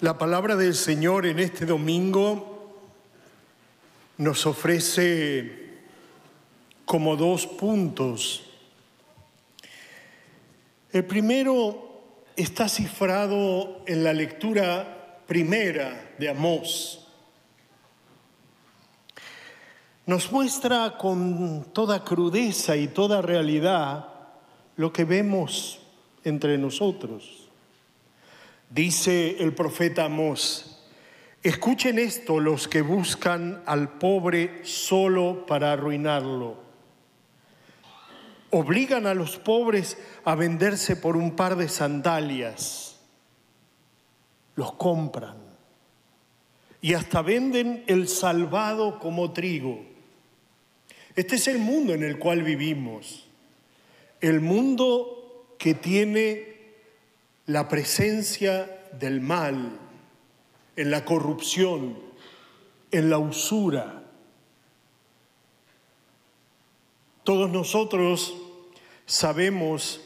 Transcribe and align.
La 0.00 0.18
palabra 0.18 0.56
del 0.56 0.74
Señor 0.74 1.24
en 1.24 1.38
este 1.38 1.64
domingo 1.64 2.82
nos 4.18 4.44
ofrece 4.44 5.70
como 6.84 7.16
dos 7.16 7.46
puntos. 7.46 8.44
El 10.92 11.06
primero 11.06 12.12
está 12.36 12.68
cifrado 12.68 13.84
en 13.86 14.04
la 14.04 14.12
lectura 14.12 15.22
primera 15.26 16.14
de 16.18 16.28
Amós. 16.28 17.06
Nos 20.04 20.30
muestra 20.30 20.98
con 20.98 21.72
toda 21.72 22.04
crudeza 22.04 22.76
y 22.76 22.88
toda 22.88 23.22
realidad 23.22 24.08
lo 24.76 24.92
que 24.92 25.06
vemos 25.06 25.78
entre 26.22 26.58
nosotros. 26.58 27.45
Dice 28.70 29.42
el 29.42 29.54
profeta 29.54 30.04
Amós, 30.04 30.82
escuchen 31.42 31.98
esto 31.98 32.40
los 32.40 32.68
que 32.68 32.82
buscan 32.82 33.62
al 33.66 33.98
pobre 33.98 34.64
solo 34.64 35.46
para 35.46 35.72
arruinarlo. 35.72 36.64
Obligan 38.50 39.06
a 39.06 39.14
los 39.14 39.36
pobres 39.38 39.98
a 40.24 40.34
venderse 40.34 40.96
por 40.96 41.16
un 41.16 41.36
par 41.36 41.56
de 41.56 41.68
sandalias. 41.68 43.00
Los 44.54 44.72
compran. 44.72 45.36
Y 46.80 46.94
hasta 46.94 47.22
venden 47.22 47.84
el 47.86 48.08
salvado 48.08 48.98
como 48.98 49.32
trigo. 49.32 49.84
Este 51.14 51.36
es 51.36 51.48
el 51.48 51.58
mundo 51.58 51.94
en 51.94 52.02
el 52.02 52.18
cual 52.18 52.42
vivimos. 52.42 53.26
El 54.20 54.40
mundo 54.40 55.54
que 55.58 55.74
tiene 55.74 56.55
la 57.46 57.68
presencia 57.68 58.88
del 58.92 59.20
mal, 59.20 59.78
en 60.74 60.90
la 60.90 61.04
corrupción, 61.04 61.98
en 62.90 63.08
la 63.10 63.18
usura. 63.18 64.02
Todos 67.22 67.50
nosotros 67.50 68.34
sabemos, 69.06 70.00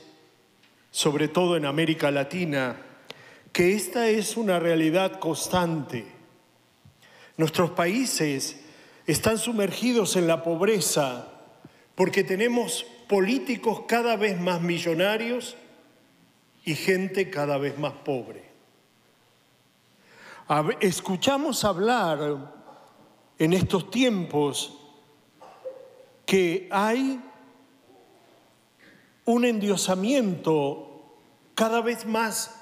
sobre 0.90 1.28
todo 1.28 1.56
en 1.56 1.64
América 1.64 2.10
Latina, 2.10 2.76
que 3.52 3.74
esta 3.74 4.08
es 4.08 4.36
una 4.36 4.58
realidad 4.58 5.18
constante. 5.18 6.06
Nuestros 7.36 7.70
países 7.70 8.60
están 9.06 9.38
sumergidos 9.38 10.16
en 10.16 10.26
la 10.26 10.42
pobreza 10.42 11.28
porque 11.94 12.22
tenemos 12.22 12.84
políticos 13.08 13.82
cada 13.88 14.16
vez 14.16 14.40
más 14.40 14.60
millonarios 14.60 15.56
y 16.64 16.74
gente 16.74 17.30
cada 17.30 17.58
vez 17.58 17.78
más 17.78 17.92
pobre. 17.92 18.50
Escuchamos 20.80 21.64
hablar 21.64 22.52
en 23.38 23.52
estos 23.52 23.90
tiempos 23.90 24.76
que 26.26 26.68
hay 26.70 27.20
un 29.24 29.44
endiosamiento 29.44 31.16
cada 31.54 31.80
vez 31.80 32.04
más 32.04 32.56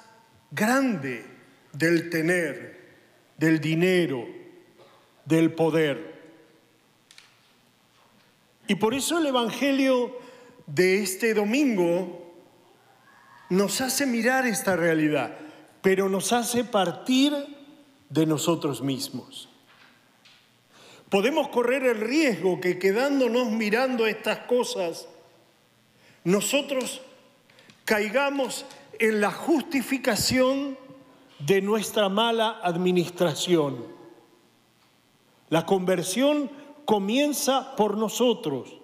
grande 0.50 1.24
del 1.72 2.10
tener, 2.10 2.96
del 3.36 3.60
dinero, 3.60 4.26
del 5.24 5.52
poder. 5.54 6.18
Y 8.66 8.74
por 8.74 8.92
eso 8.92 9.18
el 9.18 9.26
Evangelio 9.26 10.18
de 10.66 11.02
este 11.02 11.32
domingo 11.32 12.27
nos 13.48 13.80
hace 13.80 14.06
mirar 14.06 14.46
esta 14.46 14.76
realidad, 14.76 15.36
pero 15.82 16.08
nos 16.08 16.32
hace 16.32 16.64
partir 16.64 17.34
de 18.10 18.26
nosotros 18.26 18.82
mismos. 18.82 19.48
Podemos 21.08 21.48
correr 21.48 21.84
el 21.84 22.00
riesgo 22.00 22.60
que 22.60 22.78
quedándonos 22.78 23.50
mirando 23.50 24.06
estas 24.06 24.40
cosas, 24.40 25.08
nosotros 26.24 27.00
caigamos 27.86 28.66
en 28.98 29.20
la 29.20 29.30
justificación 29.30 30.76
de 31.38 31.62
nuestra 31.62 32.10
mala 32.10 32.60
administración. 32.62 33.86
La 35.48 35.64
conversión 35.64 36.50
comienza 36.84 37.74
por 37.76 37.96
nosotros, 37.96 38.74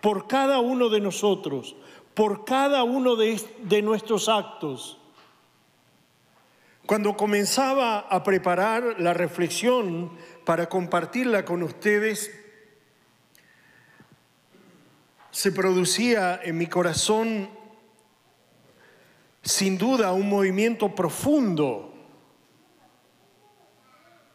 por 0.00 0.26
cada 0.26 0.60
uno 0.60 0.88
de 0.88 1.00
nosotros 1.00 1.76
por 2.14 2.44
cada 2.44 2.84
uno 2.84 3.16
de, 3.16 3.82
nuestros 3.82 4.28
actos. 4.28 4.98
Cuando 6.86 7.16
comenzaba 7.16 7.98
a 7.98 8.22
preparar 8.22 9.00
la 9.00 9.14
reflexión 9.14 10.12
para 10.44 10.68
compartirla 10.68 11.44
con 11.44 11.62
ustedes, 11.62 12.30
se 15.30 15.50
producía 15.50 16.40
en 16.42 16.56
mi 16.56 16.68
corazón 16.68 17.48
sin 19.42 19.76
duda 19.76 20.12
un 20.12 20.28
movimiento 20.28 20.94
profundo. 20.94 21.92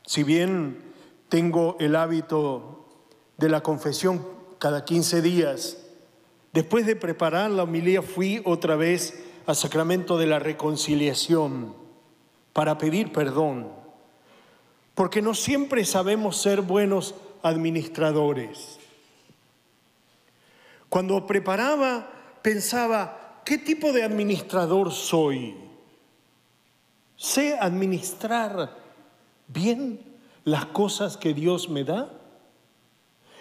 Si 0.06 0.24
bien 0.24 0.94
tengo 1.30 1.78
el 1.80 1.96
hábito 1.96 2.88
de 3.38 3.48
la 3.48 3.62
confesión 3.62 4.28
cada 4.58 4.84
15 4.84 5.22
días, 5.22 5.89
Después 6.54 6.86
de 6.86 6.96
preparar 6.96 7.52
la 7.52 7.64
homilía 7.64 8.02
fui 8.02 8.42
otra 8.44 8.76
vez 8.76 9.24
al 9.46 9.56
sacramento 9.56 10.18
de 10.18 10.28
la 10.28 10.40
reconciliación 10.40 11.76
para 12.54 12.78
pedir 12.78 13.12
perdón, 13.12 13.72
porque 14.96 15.22
no 15.22 15.34
siempre 15.34 15.86
sabemos 15.86 16.38
ser 16.38 16.62
buenos 16.62 17.16
administradores. 17.44 18.80
Cuando 20.90 21.26
preparaba 21.28 22.10
pensaba, 22.42 23.42
¿qué 23.46 23.58
tipo 23.58 23.94
de 23.94 24.04
administrador 24.04 24.92
soy? 24.92 25.56
¿Sé 27.16 27.58
administrar 27.60 28.76
bien 29.48 30.00
las 30.46 30.66
cosas 30.66 31.16
que 31.16 31.34
Dios 31.34 31.70
me 31.70 31.84
da? 31.84 32.10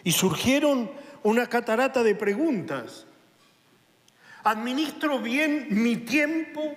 Y 0.05 0.13
surgieron 0.13 0.91
una 1.23 1.47
catarata 1.47 2.03
de 2.03 2.15
preguntas. 2.15 3.07
¿Administro 4.45 5.19
bien 5.19 5.67
mi 5.71 5.97
tiempo? 5.97 6.75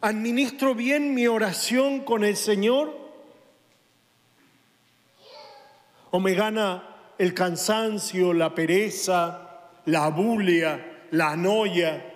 ¿Administro 0.00 0.74
bien 0.74 1.14
mi 1.14 1.26
oración 1.26 2.00
con 2.00 2.24
el 2.24 2.36
Señor? 2.36 2.92
¿O 6.10 6.20
me 6.20 6.34
gana 6.34 6.88
el 7.18 7.32
cansancio, 7.32 8.34
la 8.34 8.54
pereza, 8.54 9.70
la 9.86 10.08
bulia, 10.08 11.06
la 11.12 11.36
noia? 11.36 12.12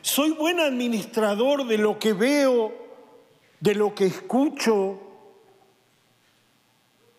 ¿Soy 0.00 0.30
buen 0.32 0.60
administrador 0.60 1.66
de 1.66 1.78
lo 1.78 1.98
que 1.98 2.12
veo, 2.12 2.72
de 3.60 3.74
lo 3.74 3.94
que 3.94 4.06
escucho, 4.06 5.03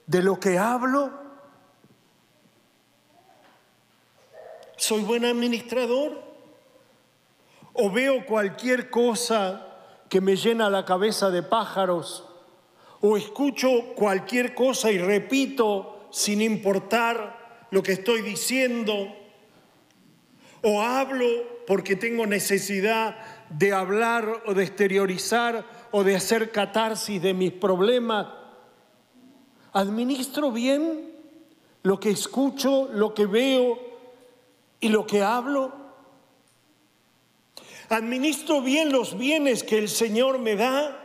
de 0.07 0.21
lo 0.21 0.39
que 0.39 0.57
hablo? 0.57 1.11
¿Soy 4.77 5.01
buen 5.01 5.25
administrador? 5.25 6.21
¿O 7.73 7.89
veo 7.89 8.25
cualquier 8.25 8.89
cosa 8.89 9.67
que 10.09 10.21
me 10.21 10.35
llena 10.35 10.69
la 10.69 10.85
cabeza 10.85 11.29
de 11.29 11.43
pájaros? 11.43 12.25
¿O 13.01 13.17
escucho 13.17 13.93
cualquier 13.95 14.53
cosa 14.53 14.91
y 14.91 14.97
repito 14.97 16.07
sin 16.11 16.41
importar 16.41 17.67
lo 17.72 17.83
que 17.83 17.93
estoy 17.93 18.22
diciendo? 18.22 19.07
¿O 20.61 20.81
hablo 20.81 21.25
porque 21.67 21.95
tengo 21.95 22.25
necesidad 22.25 23.17
de 23.49 23.73
hablar 23.73 24.43
o 24.45 24.53
de 24.53 24.63
exteriorizar 24.63 25.66
o 25.91 26.03
de 26.03 26.16
hacer 26.16 26.51
catarsis 26.51 27.22
de 27.22 27.34
mis 27.34 27.51
problemas? 27.51 28.45
¿Administro 29.75 30.53
bien 30.53 31.11
lo 31.83 31.99
que 31.99 32.09
escucho, 32.09 32.87
lo 32.93 33.13
que 33.13 33.25
veo 33.25 33.77
y 34.79 34.87
lo 34.87 35.05
que 35.05 35.22
hablo? 35.22 35.73
¿Administro 37.89 38.61
bien 38.61 38.93
los 38.93 39.17
bienes 39.17 39.63
que 39.63 39.77
el 39.77 39.89
Señor 39.89 40.39
me 40.39 40.55
da? 40.55 40.97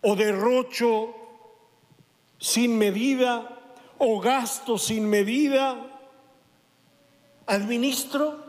¿O 0.00 0.16
derrocho 0.16 1.14
sin 2.38 2.78
medida? 2.78 3.58
¿O 3.98 4.18
gasto 4.18 4.78
sin 4.78 5.10
medida? 5.10 5.76
¿Administro? 7.46 8.46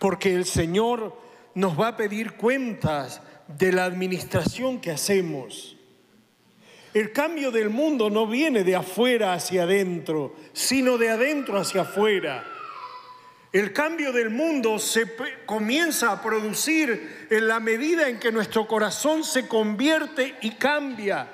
Porque 0.00 0.34
el 0.34 0.44
Señor 0.44 1.16
nos 1.54 1.78
va 1.78 1.88
a 1.88 1.96
pedir 1.96 2.36
cuentas 2.36 3.22
de 3.48 3.72
la 3.72 3.84
administración 3.84 4.80
que 4.80 4.90
hacemos. 4.90 5.76
El 6.94 7.12
cambio 7.12 7.50
del 7.50 7.70
mundo 7.70 8.10
no 8.10 8.26
viene 8.26 8.64
de 8.64 8.76
afuera 8.76 9.32
hacia 9.34 9.64
adentro, 9.64 10.34
sino 10.52 10.98
de 10.98 11.10
adentro 11.10 11.58
hacia 11.58 11.82
afuera. 11.82 12.44
El 13.52 13.72
cambio 13.72 14.12
del 14.12 14.30
mundo 14.30 14.78
se 14.78 15.06
comienza 15.46 16.12
a 16.12 16.22
producir 16.22 17.26
en 17.30 17.48
la 17.48 17.60
medida 17.60 18.08
en 18.08 18.18
que 18.18 18.30
nuestro 18.30 18.66
corazón 18.66 19.24
se 19.24 19.48
convierte 19.48 20.36
y 20.42 20.50
cambia. 20.52 21.28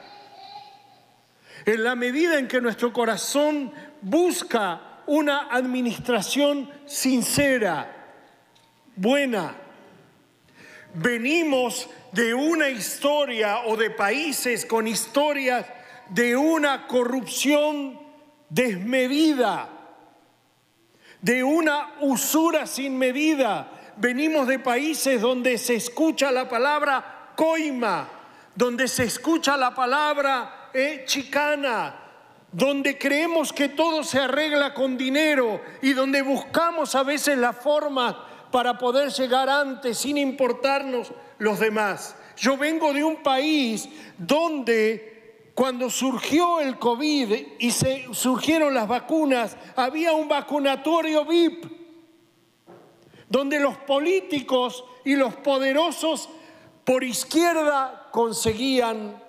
En 1.67 1.83
la 1.83 1.97
medida 1.97 2.39
en 2.39 2.47
que 2.47 2.61
nuestro 2.61 2.93
corazón 2.93 3.73
busca 4.01 5.03
una 5.07 5.49
administración 5.51 6.71
sincera, 6.87 8.13
buena. 8.97 9.57
Venimos 10.95 11.89
de 12.15 12.33
una 12.33 12.69
historia 12.69 13.65
o 13.67 13.77
de 13.77 13.91
países 13.91 14.65
con 14.65 14.87
historias 14.87 15.67
de 16.09 16.37
una 16.37 16.87
corrupción 16.87 18.01
desmedida 18.49 19.75
de 21.25 21.43
una 21.43 21.95
usura 22.03 22.67
sin 22.67 22.99
medida. 22.99 23.71
Venimos 23.97 24.47
de 24.47 24.59
países 24.59 25.23
donde 25.23 25.57
se 25.57 25.75
escucha 25.75 26.31
la 26.31 26.47
palabra 26.47 27.33
coima, 27.35 28.07
donde 28.55 28.87
se 28.87 29.05
escucha 29.05 29.57
la 29.57 29.75
palabra 29.75 30.69
eh, 30.75 31.05
chicana, 31.07 31.95
donde 32.53 32.99
creemos 32.99 33.55
que 33.55 33.71
todo 33.71 34.05
se 34.05 34.19
arregla 34.21 34.75
con 34.75 34.99
dinero 34.99 35.63
y 35.81 35.95
donde 35.95 36.21
buscamos 36.21 36.95
a 36.95 37.03
veces 37.03 37.39
la 37.39 37.55
forma 37.55 38.27
para 38.55 38.79
poder 38.79 39.11
llegar 39.11 39.51
antes 39.51 39.99
sin 39.99 40.17
importarnos 40.17 41.11
los 41.39 41.59
demás. 41.59 42.15
Yo 42.37 42.57
vengo 42.57 42.93
de 42.93 43.03
un 43.03 43.17
país 43.17 43.89
donde 44.17 45.51
cuando 45.57 45.91
surgió 45.91 46.61
el 46.61 46.79
COVID 46.79 47.35
y 47.59 47.71
se 47.73 48.07
surgieron 48.15 48.73
las 48.73 48.87
vacunas, 48.87 49.57
había 49.75 50.13
un 50.13 50.29
vacunatorio 50.29 51.25
VIP, 51.25 51.65
donde 53.29 53.59
los 53.59 53.77
políticos 53.79 54.85
y 55.05 55.17
los 55.17 55.35
poderosos 55.35 56.29
por 56.85 57.03
izquierda 57.03 58.07
conseguían 58.13 59.21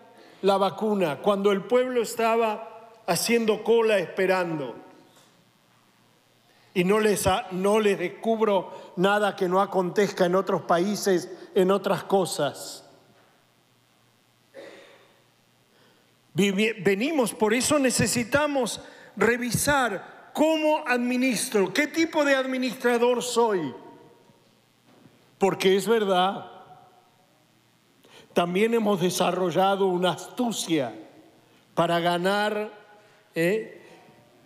la 0.44 0.58
vacuna, 0.58 1.18
cuando 1.24 1.52
el 1.52 1.64
pueblo 1.64 2.04
estaba 2.04 2.92
haciendo 3.08 3.64
cola 3.64 3.98
esperando. 3.98 4.85
Y 6.76 6.84
no 6.84 7.00
les, 7.00 7.28
no 7.52 7.80
les 7.80 7.98
descubro 7.98 8.94
nada 8.98 9.36
que 9.36 9.48
no 9.48 9.62
acontezca 9.62 10.26
en 10.26 10.36
otros 10.36 10.62
países, 10.62 11.32
en 11.56 11.72
otras 11.72 12.04
cosas. 12.04 12.84
Venimos, 16.36 17.34
por 17.34 17.54
eso 17.54 17.80
necesitamos 17.80 18.82
revisar 19.16 20.32
cómo 20.34 20.84
administro, 20.86 21.74
qué 21.74 21.88
tipo 21.88 22.26
de 22.26 22.36
administrador 22.36 23.24
soy. 23.24 23.74
Porque 25.38 25.78
es 25.78 25.88
verdad, 25.88 26.52
también 28.34 28.74
hemos 28.74 29.00
desarrollado 29.00 29.88
una 29.88 30.12
astucia 30.12 30.94
para 31.74 32.02
ganar. 32.02 32.70
¿eh? 33.34 33.85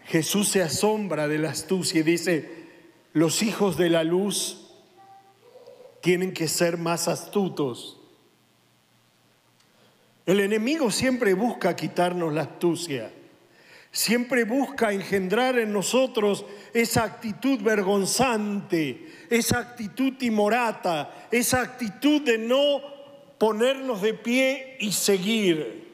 Jesús 0.05 0.49
se 0.49 0.61
asombra 0.61 1.27
de 1.27 1.37
la 1.37 1.51
astucia 1.51 1.99
y 1.99 2.03
dice, 2.03 2.67
los 3.13 3.41
hijos 3.43 3.77
de 3.77 3.89
la 3.89 4.03
luz 4.03 4.71
tienen 6.01 6.33
que 6.33 6.47
ser 6.47 6.77
más 6.77 7.07
astutos 7.07 7.99
el 10.29 10.41
enemigo 10.41 10.91
siempre 10.91 11.33
busca 11.33 11.75
quitarnos 11.75 12.31
la 12.31 12.41
astucia, 12.41 13.11
siempre 13.91 14.43
busca 14.43 14.93
engendrar 14.93 15.57
en 15.57 15.73
nosotros 15.73 16.45
esa 16.71 17.03
actitud 17.03 17.59
vergonzante, 17.63 19.07
esa 19.27 19.57
actitud 19.57 20.13
timorata, 20.19 21.27
esa 21.31 21.61
actitud 21.61 22.21
de 22.21 22.37
no 22.37 22.79
ponernos 23.39 24.03
de 24.03 24.13
pie 24.13 24.77
y 24.79 24.91
seguir. 24.91 25.87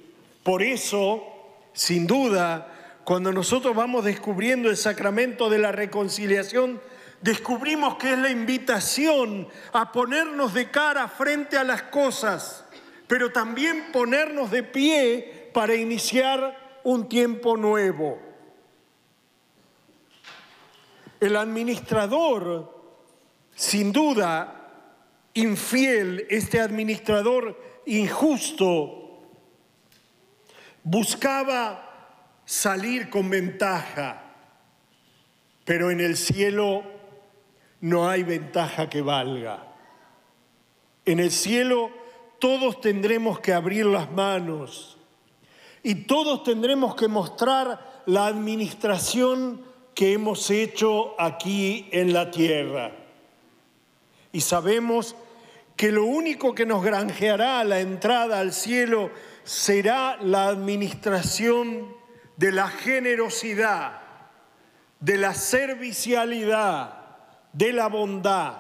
Por 0.44 0.62
eso, 0.62 1.24
sin 1.72 2.06
duda, 2.06 2.75
cuando 3.06 3.32
nosotros 3.32 3.74
vamos 3.74 4.04
descubriendo 4.04 4.70
el 4.70 4.76
sacramento 4.76 5.50
de 5.50 5.60
la 5.60 5.72
reconciliación, 5.72 6.82
descubrimos 7.22 7.96
que 7.96 8.12
es 8.12 8.20
la 8.20 8.30
invitación 8.30 9.48
a 9.72 9.94
ponernos 9.94 10.54
de 10.54 10.70
cara 10.70 11.08
frente 11.08 11.58
a 11.58 11.64
las 11.64 11.84
cosas 11.84 12.66
pero 13.08 13.32
también 13.32 13.92
ponernos 13.92 14.52
de 14.52 14.64
pie 14.64 15.50
para 15.54 15.76
iniciar 15.76 16.80
un 16.84 17.08
tiempo 17.08 17.58
nuevo. 17.58 18.20
El 21.20 21.36
administrador, 21.36 22.74
sin 23.56 23.92
duda, 23.92 24.72
infiel, 25.34 26.26
este 26.30 26.60
administrador 26.60 27.60
injusto, 27.86 29.22
buscaba 30.84 31.85
salir 32.46 33.10
con 33.10 33.30
ventaja, 33.30 34.22
pero 35.66 35.92
en 35.92 36.00
el 36.00 36.16
cielo 36.16 36.84
no 37.82 38.08
hay 38.08 38.24
ventaja 38.24 38.90
que 38.90 39.02
valga. 39.02 39.68
En 41.06 41.20
el 41.20 41.32
cielo 41.32 41.92
todos 42.40 42.82
tendremos 42.82 43.40
que 43.40 43.54
abrir 43.54 43.86
las 43.86 44.12
manos 44.12 44.98
y 45.84 45.96
todos 45.96 46.44
tendremos 46.44 46.96
que 46.96 47.08
mostrar 47.08 48.04
la 48.06 48.28
administración 48.28 49.62
que 49.94 50.14
hemos 50.14 50.50
hecho 50.52 51.20
aquí 51.20 51.88
en 51.92 52.14
la 52.14 52.30
tierra. 52.32 52.92
Y 54.32 54.42
sabemos 54.42 55.16
que 55.76 55.92
lo 55.92 56.06
único 56.06 56.54
que 56.54 56.66
nos 56.66 56.84
granjeará 56.84 57.64
la 57.64 57.80
entrada 57.80 58.40
al 58.40 58.54
cielo 58.54 59.12
será 59.44 60.18
la 60.22 60.48
administración 60.48 61.95
de 62.38 62.52
la 62.52 62.68
generosidad, 62.68 64.02
de 65.00 65.18
la 65.18 65.34
servicialidad, 65.34 67.06
de 67.54 67.74
la 67.74 67.88
bondad. 67.88 68.58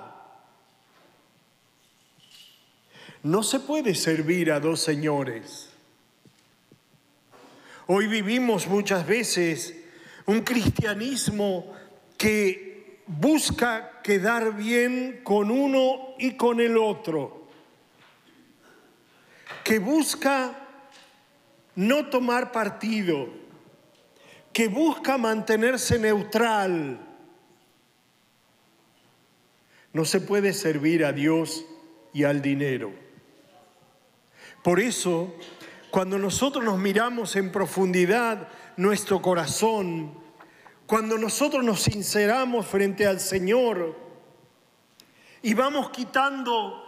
No 3.23 3.43
se 3.43 3.59
puede 3.59 3.95
servir 3.95 4.51
a 4.51 4.59
dos 4.59 4.81
señores. 4.81 5.69
Hoy 7.87 8.07
vivimos 8.07 8.67
muchas 8.67 9.05
veces 9.05 9.75
un 10.25 10.41
cristianismo 10.41 11.73
que 12.17 13.01
busca 13.07 14.01
quedar 14.01 14.55
bien 14.55 15.21
con 15.23 15.51
uno 15.51 16.15
y 16.17 16.35
con 16.35 16.59
el 16.59 16.77
otro, 16.77 17.47
que 19.63 19.79
busca 19.79 20.67
no 21.75 22.07
tomar 22.07 22.51
partido, 22.51 23.44
que 24.55 24.69
busca 24.69 25.17
mantenerse 25.17 25.99
neutral. 25.99 26.97
No 29.91 30.05
se 30.05 30.21
puede 30.21 30.53
servir 30.53 31.03
a 31.03 31.11
Dios 31.11 31.65
y 32.13 32.23
al 32.23 32.41
dinero. 32.41 32.93
Por 34.63 34.79
eso, 34.79 35.35
cuando 35.91 36.17
nosotros 36.17 36.63
nos 36.63 36.79
miramos 36.79 37.35
en 37.35 37.51
profundidad 37.51 38.47
nuestro 38.77 39.21
corazón, 39.21 40.17
cuando 40.85 41.17
nosotros 41.17 41.61
nos 41.61 41.81
sinceramos 41.81 42.65
frente 42.65 43.05
al 43.05 43.19
Señor 43.19 43.93
y 45.41 45.53
vamos 45.53 45.89
quitando 45.89 46.81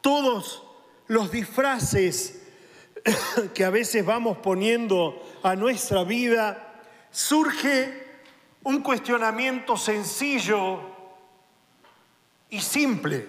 todos 0.00 0.64
los 1.06 1.30
disfraces 1.30 2.42
que 3.54 3.64
a 3.64 3.70
veces 3.70 4.04
vamos 4.04 4.38
poniendo 4.38 5.22
a 5.44 5.54
nuestra 5.54 6.02
vida, 6.02 6.70
surge 7.12 8.06
un 8.64 8.82
cuestionamiento 8.82 9.76
sencillo 9.76 10.80
y 12.48 12.60
simple. 12.60 13.28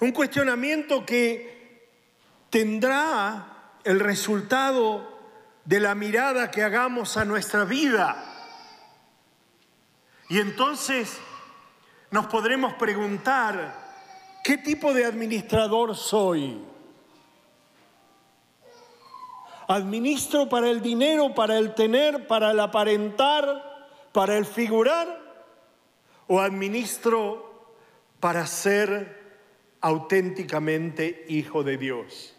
Un 0.00 0.12
cuestionamiento 0.12 1.06
que 1.06 1.88
tendrá 2.50 3.72
el 3.84 4.00
resultado 4.00 5.18
de 5.64 5.80
la 5.80 5.94
mirada 5.94 6.50
que 6.50 6.62
hagamos 6.62 7.16
a 7.16 7.24
nuestra 7.24 7.64
vida. 7.64 8.24
Y 10.28 10.40
entonces 10.40 11.18
nos 12.10 12.26
podremos 12.26 12.74
preguntar, 12.74 13.86
¿qué 14.44 14.56
tipo 14.56 14.92
de 14.92 15.04
administrador 15.04 15.96
soy? 15.96 16.62
¿Administro 19.68 20.48
para 20.48 20.70
el 20.70 20.80
dinero, 20.80 21.34
para 21.34 21.58
el 21.58 21.74
tener, 21.74 22.26
para 22.26 22.52
el 22.52 22.60
aparentar, 22.60 23.86
para 24.12 24.38
el 24.38 24.46
figurar? 24.46 25.20
¿O 26.26 26.40
administro 26.40 27.74
para 28.18 28.46
ser 28.46 29.18
auténticamente 29.82 31.26
hijo 31.28 31.62
de 31.62 31.76
Dios? 31.76 32.34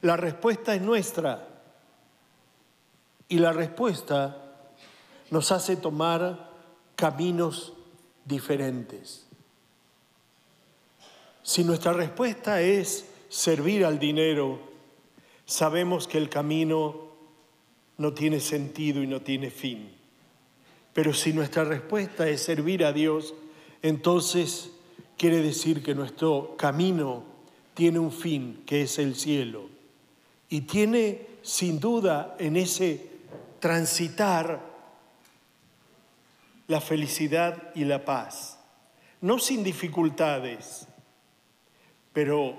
La 0.00 0.16
respuesta 0.16 0.74
es 0.74 0.80
nuestra 0.80 1.46
y 3.28 3.38
la 3.38 3.52
respuesta 3.52 4.38
nos 5.30 5.52
hace 5.52 5.76
tomar 5.76 6.50
caminos 6.96 7.74
diferentes. 8.24 9.26
Si 11.42 11.62
nuestra 11.62 11.92
respuesta 11.92 12.62
es 12.62 13.06
servir 13.28 13.84
al 13.84 13.98
dinero, 13.98 14.69
sabemos 15.50 16.06
que 16.06 16.16
el 16.16 16.28
camino 16.28 17.08
no 17.98 18.14
tiene 18.14 18.38
sentido 18.38 19.02
y 19.02 19.08
no 19.08 19.20
tiene 19.20 19.50
fin. 19.50 19.90
Pero 20.92 21.12
si 21.12 21.32
nuestra 21.32 21.64
respuesta 21.64 22.28
es 22.28 22.40
servir 22.40 22.84
a 22.84 22.92
Dios, 22.92 23.34
entonces 23.82 24.70
quiere 25.18 25.42
decir 25.42 25.82
que 25.82 25.94
nuestro 25.94 26.54
camino 26.56 27.24
tiene 27.74 27.98
un 27.98 28.12
fin, 28.12 28.62
que 28.64 28.82
es 28.82 29.00
el 29.00 29.16
cielo. 29.16 29.68
Y 30.48 30.62
tiene 30.62 31.26
sin 31.42 31.80
duda 31.80 32.36
en 32.38 32.56
ese 32.56 33.08
transitar 33.58 34.60
la 36.68 36.80
felicidad 36.80 37.72
y 37.74 37.84
la 37.86 38.04
paz. 38.04 38.60
No 39.20 39.40
sin 39.40 39.64
dificultades, 39.64 40.86
pero 42.12 42.54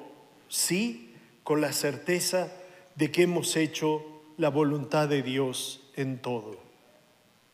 sí 0.50 1.15
con 1.43 1.62
la 1.62 1.71
certeza 1.71 2.57
de 2.95 3.12
que 3.12 3.24
hemos 3.24 3.55
hecho 3.55 4.03
la 4.38 4.50
voluntad 4.50 5.07
de 5.07 5.21
Dios 5.21 5.81
en 5.95 6.19
todo. 6.19 6.57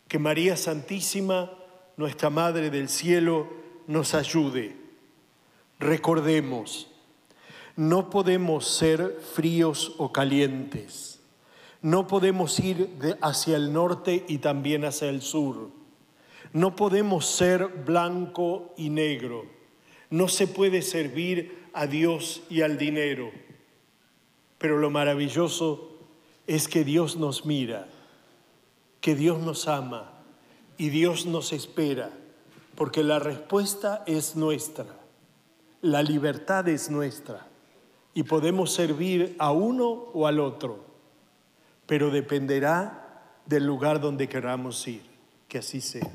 Que 0.07 0.19
María 0.19 0.55
Santísima, 0.55 1.51
nuestra 1.97 2.29
Madre 2.29 2.69
del 2.69 2.89
Cielo, 2.89 3.47
nos 3.87 4.13
ayude. 4.13 4.75
Recordemos, 5.79 6.87
no 7.75 8.09
podemos 8.09 8.67
ser 8.67 9.19
fríos 9.33 9.93
o 9.97 10.11
calientes. 10.11 11.19
No 11.81 12.07
podemos 12.07 12.59
ir 12.59 12.89
hacia 13.21 13.55
el 13.55 13.71
norte 13.71 14.25
y 14.27 14.39
también 14.39 14.83
hacia 14.83 15.09
el 15.09 15.21
sur. 15.21 15.69
No 16.53 16.75
podemos 16.75 17.27
ser 17.27 17.67
blanco 17.67 18.73
y 18.77 18.89
negro. 18.89 19.45
No 20.09 20.27
se 20.27 20.47
puede 20.47 20.81
servir 20.81 21.67
a 21.73 21.85
Dios 21.85 22.43
y 22.49 22.61
al 22.61 22.77
dinero. 22.77 23.31
Pero 24.57 24.77
lo 24.77 24.89
maravilloso 24.89 25.91
es 26.47 26.67
que 26.67 26.83
Dios 26.83 27.17
nos 27.17 27.45
mira, 27.45 27.87
que 29.01 29.15
Dios 29.15 29.39
nos 29.39 29.67
ama 29.67 30.11
y 30.77 30.89
Dios 30.89 31.25
nos 31.25 31.53
espera, 31.53 32.11
porque 32.75 33.03
la 33.03 33.19
respuesta 33.19 34.03
es 34.07 34.35
nuestra, 34.35 34.85
la 35.81 36.01
libertad 36.03 36.67
es 36.67 36.89
nuestra 36.89 37.47
y 38.13 38.23
podemos 38.23 38.73
servir 38.73 39.35
a 39.39 39.51
uno 39.51 39.89
o 40.13 40.25
al 40.25 40.39
otro, 40.39 40.85
pero 41.85 42.09
dependerá 42.09 43.41
del 43.45 43.65
lugar 43.65 44.01
donde 44.01 44.27
queramos 44.27 44.87
ir, 44.87 45.03
que 45.47 45.59
así 45.59 45.81
sea. 45.81 46.11